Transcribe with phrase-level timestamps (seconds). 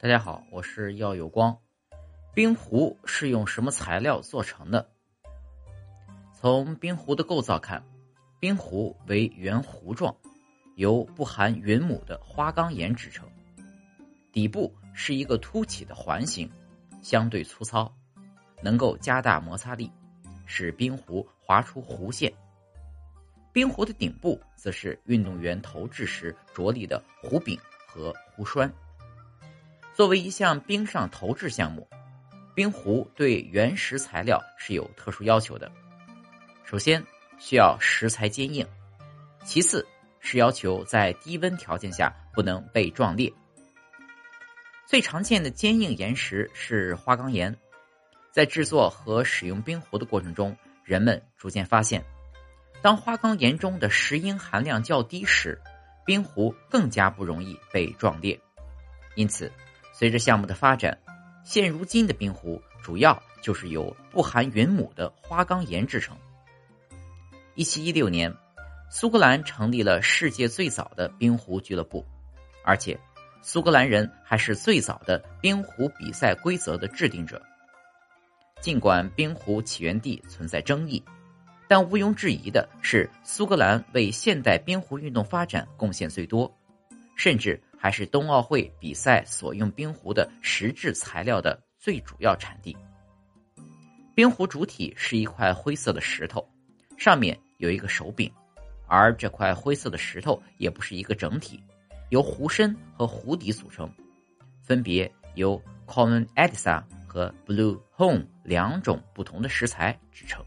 [0.00, 1.58] 大家好，我是耀有光。
[2.32, 4.88] 冰壶是用什么材料做成的？
[6.32, 7.82] 从冰壶的构造看，
[8.38, 10.16] 冰壶为圆弧状，
[10.76, 13.28] 由不含云母的花岗岩制成，
[14.30, 16.48] 底部是一个凸起的环形，
[17.02, 17.92] 相对粗糙，
[18.62, 19.90] 能够加大摩擦力，
[20.46, 22.32] 使冰壶划出弧线。
[23.52, 27.58] 冰壶的顶部则是运动员投掷时着力的壶柄
[27.88, 28.72] 和壶栓。
[29.98, 31.88] 作为一项冰上投掷项目，
[32.54, 35.68] 冰壶对原石材料是有特殊要求的。
[36.64, 37.04] 首先
[37.40, 38.64] 需要石材坚硬，
[39.44, 39.84] 其次
[40.20, 43.28] 是要求在低温条件下不能被撞裂。
[44.86, 47.52] 最常见的坚硬岩石是花岗岩。
[48.30, 52.04] 在制作和使用冰壶的过程中，人们逐渐发现，
[52.80, 55.60] 当花岗岩中的石英含量较低时，
[56.06, 58.40] 冰壶更加不容易被撞裂。
[59.16, 59.50] 因此。
[59.98, 60.96] 随着项目的发展，
[61.42, 66.16] 现如今的冰壶主要就是由不含云母的花岗岩制成。
[67.56, 68.32] 一七一六年，
[68.88, 72.06] 苏格兰成立了世界最早的冰壶俱乐部，
[72.62, 72.96] 而且
[73.42, 77.42] 苏格兰人还是最早的冰壶比赛规则的制定者。
[78.60, 81.02] 尽管冰壶起源地存在争议，
[81.66, 86.56] 但毋庸置疑的是，苏格兰为现代冰壶运动发展贡献最多，
[87.16, 87.60] 甚至。
[87.78, 92.76] 还是冬奥会比赛所用冰壶的实质材料的最主要产地。
[94.14, 96.44] 冰壶主体是一块灰色的石头，
[96.96, 98.30] 上面有一个手柄，
[98.88, 101.62] 而这块灰色的石头也不是一个整体，
[102.10, 103.88] 由壶身和壶底组成，
[104.60, 110.44] 分别由 Common Edisa 和 Blue Home 两种不同的石材制成。